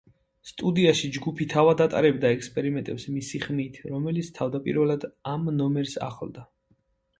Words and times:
სტუდიაში 0.51 1.09
ჯგუფი 1.17 1.45
თავად 1.51 1.83
ატარებდა 1.85 2.31
ექსპერიმენტებს 2.37 3.07
მისი 3.19 3.43
ხმით, 3.45 3.79
რომელიც 3.93 4.33
თავდაპირველად 4.41 5.09
ამ 5.37 5.49
ნომერს 5.63 5.97
ახლდა. 6.11 6.51